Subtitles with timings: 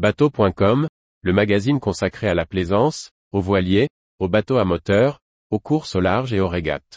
[0.00, 0.88] Bateau.com,
[1.20, 6.00] le magazine consacré à la plaisance, aux voiliers, aux bateaux à moteur, aux courses au
[6.00, 6.96] large et aux régates.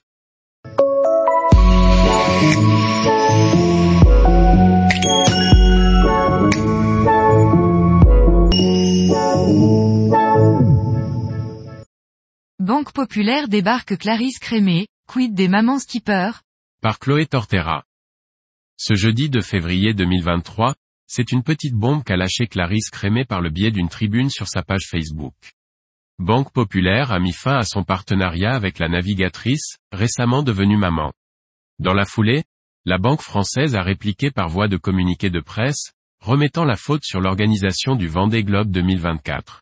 [12.59, 16.39] Banque Populaire débarque Clarisse Crémé, quid des mamans skippers?
[16.81, 17.83] Par Chloé Tortera.
[18.77, 20.73] Ce jeudi 2 février 2023,
[21.15, 24.63] c'est une petite bombe qu'a lâché Clarisse Crémé par le biais d'une tribune sur sa
[24.63, 25.35] page Facebook.
[26.17, 31.13] Banque Populaire a mis fin à son partenariat avec la navigatrice, récemment devenue maman.
[31.77, 32.45] Dans la foulée,
[32.85, 37.21] la banque française a répliqué par voie de communiqué de presse, remettant la faute sur
[37.21, 39.61] l'organisation du Vendée Globe 2024.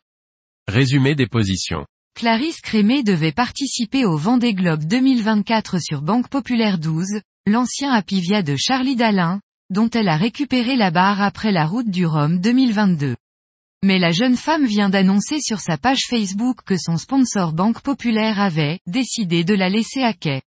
[0.68, 1.84] Résumé des positions.
[2.14, 8.56] Clarisse Crémé devait participer au Vendée Globe 2024 sur Banque Populaire 12, l'ancien Apivia de
[8.56, 13.16] Charlie Dalin, dont elle a récupéré la barre après la route du Rhum 2022.
[13.82, 18.38] Mais la jeune femme vient d'annoncer sur sa page Facebook que son sponsor Banque Populaire
[18.38, 20.42] avait décidé de la laisser à quai.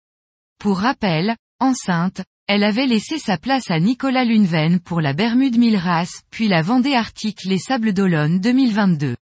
[0.57, 6.23] Pour rappel, enceinte, elle avait laissé sa place à Nicolas Luneven pour la Bermude Milras,
[6.31, 9.15] puis la Vendée Arctique Les Sables d'Olonne 2022.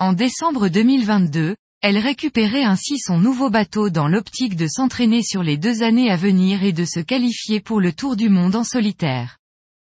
[0.00, 5.56] En décembre 2022, elle récupérait ainsi son nouveau bateau dans l'optique de s'entraîner sur les
[5.56, 9.38] deux années à venir et de se qualifier pour le Tour du Monde en solitaire.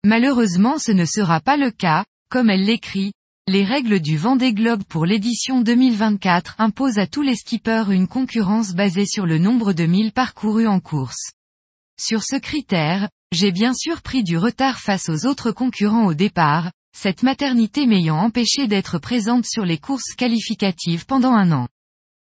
[0.04, 3.12] Malheureusement ce ne sera pas le cas, comme elle l'écrit,
[3.48, 8.74] les règles du Vendée Globe pour l'édition 2024 imposent à tous les skippers une concurrence
[8.74, 11.30] basée sur le nombre de milles parcourus en course.
[11.96, 16.72] Sur ce critère, j'ai bien sûr pris du retard face aux autres concurrents au départ,
[16.98, 21.68] cette maternité m'ayant empêché d'être présente sur les courses qualificatives pendant un an.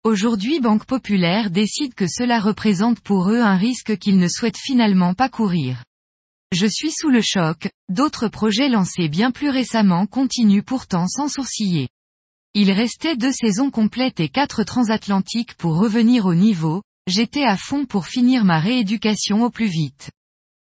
[0.03, 5.15] Aujourd'hui Banque Populaire décide que cela représente pour eux un risque qu'ils ne souhaitent finalement
[5.15, 5.85] pas courir.
[6.51, 11.89] Je suis sous le choc, d'autres projets lancés bien plus récemment continuent pourtant sans sourciller.
[12.55, 17.85] Il restait deux saisons complètes et quatre transatlantiques pour revenir au niveau, j'étais à fond
[17.85, 20.11] pour finir ma rééducation au plus vite.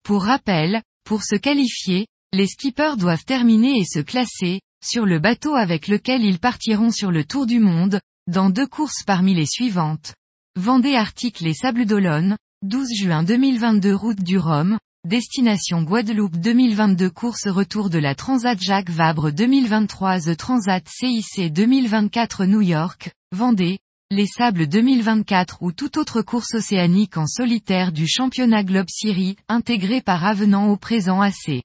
[0.03, 2.05] Pour rappel, pour se qualifier,
[2.39, 7.11] les skippers doivent terminer et se classer, sur le bateau avec lequel ils partiront sur
[7.11, 7.99] le tour du monde,
[8.31, 10.13] dans deux courses parmi les suivantes.
[10.55, 17.47] Vendée Arctique Les Sables d'Olonne, 12 juin 2022 Route du Rhum, Destination Guadeloupe 2022 Course
[17.47, 23.79] retour de la Transat Jacques Vabre 2023 The Transat CIC 2024 New York, Vendée,
[24.11, 29.99] Les Sables 2024 ou toute autre course océanique en solitaire du championnat Globe Syrie, intégré
[29.99, 31.63] par avenant au présent AC.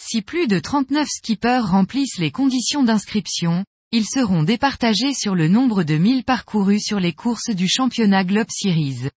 [0.00, 5.82] Si plus de 39 skippers remplissent les conditions d'inscription, ils seront départagés sur le nombre
[5.82, 9.08] de milles parcourus sur les courses du championnat Globe Series.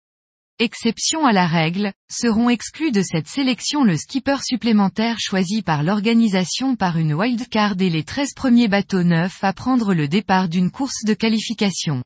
[0.59, 6.77] Exception à la règle, seront exclus de cette sélection le skipper supplémentaire choisi par l'organisation
[6.77, 11.05] par une wildcard et les 13 premiers bateaux neufs à prendre le départ d'une course
[11.05, 12.03] de qualification.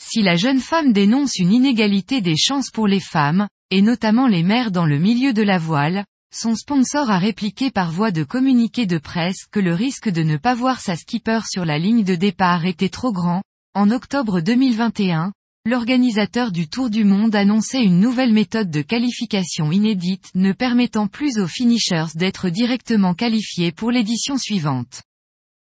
[0.00, 4.42] Si la jeune femme dénonce une inégalité des chances pour les femmes, et notamment les
[4.42, 8.86] mères dans le milieu de la voile, son sponsor a répliqué par voie de communiqué
[8.86, 12.14] de presse que le risque de ne pas voir sa skipper sur la ligne de
[12.14, 13.42] départ était trop grand.
[13.74, 15.32] En octobre 2021,
[15.64, 21.38] l'organisateur du Tour du Monde annonçait une nouvelle méthode de qualification inédite ne permettant plus
[21.38, 25.02] aux finishers d'être directement qualifiés pour l'édition suivante.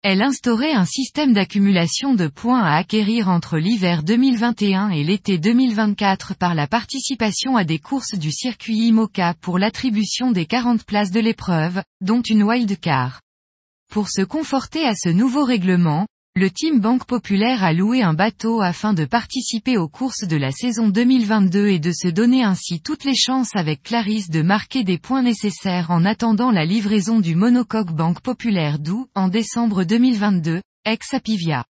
[0.05, 6.35] Elle instaurait un système d'accumulation de points à acquérir entre l'hiver 2021 et l'été 2024
[6.35, 11.21] par la participation à des courses du circuit IMOCA pour l'attribution des 40 places de
[11.21, 13.21] l'épreuve, dont une wildcard.
[13.93, 16.09] Pour se conforter à ce nouveau règlement,
[16.43, 20.51] le Team Banque Populaire a loué un bateau afin de participer aux courses de la
[20.51, 24.99] saison 2022 et de se donner ainsi toutes les chances avec Clarisse de marquer des
[24.99, 31.65] points nécessaires en attendant la livraison du monocoque Banque Populaire d'Où, en décembre 2022, ex-Apivia.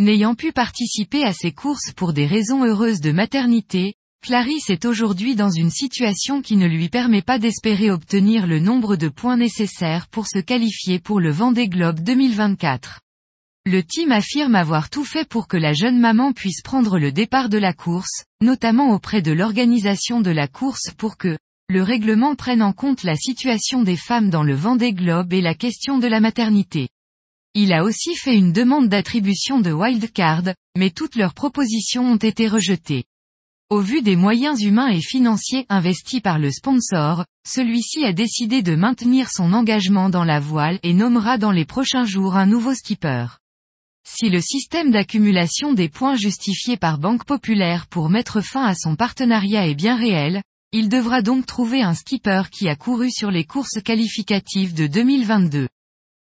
[0.00, 3.94] N'ayant pu participer à ces courses pour des raisons heureuses de maternité,
[4.24, 8.96] Clarisse est aujourd'hui dans une situation qui ne lui permet pas d'espérer obtenir le nombre
[8.96, 12.98] de points nécessaires pour se qualifier pour le Vendée Globe 2024.
[13.66, 17.50] Le team affirme avoir tout fait pour que la jeune maman puisse prendre le départ
[17.50, 21.36] de la course, notamment auprès de l'organisation de la course pour que
[21.68, 25.54] le règlement prenne en compte la situation des femmes dans le Vendée Globe et la
[25.54, 26.88] question de la maternité.
[27.52, 32.48] Il a aussi fait une demande d'attribution de wildcard, mais toutes leurs propositions ont été
[32.48, 33.04] rejetées.
[33.68, 38.74] Au vu des moyens humains et financiers investis par le sponsor, celui-ci a décidé de
[38.74, 43.26] maintenir son engagement dans la voile et nommera dans les prochains jours un nouveau skipper.
[44.04, 48.96] Si le système d'accumulation des points justifié par Banque Populaire pour mettre fin à son
[48.96, 50.42] partenariat est bien réel,
[50.72, 55.68] il devra donc trouver un skipper qui a couru sur les courses qualificatives de 2022.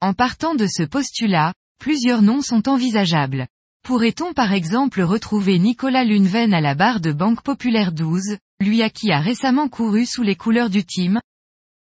[0.02, 3.48] En partant de ce postulat, plusieurs noms sont envisageables.
[3.84, 8.90] Pourrait-on par exemple retrouver Nicolas Lunven à la barre de Banque Populaire 12, lui à
[8.90, 11.22] qui a récemment couru sous les couleurs du team?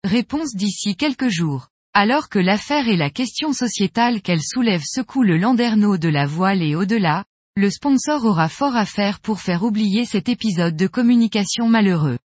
[0.04, 1.68] Réponse d'ici quelques jours.
[1.94, 6.62] Alors que l'affaire et la question sociétale qu'elle soulève secouent le landerneau de la voile
[6.62, 11.68] et au-delà, le sponsor aura fort à faire pour faire oublier cet épisode de communication
[11.68, 12.18] malheureux.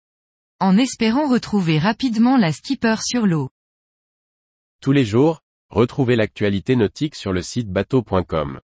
[0.62, 3.50] En espérant retrouver rapidement la skipper sur l'eau.
[4.82, 8.62] Tous les jours, retrouvez l'actualité nautique sur le site bateau.com.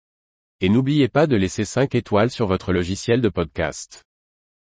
[0.61, 4.05] Et n'oubliez pas de laisser 5 étoiles sur votre logiciel de podcast.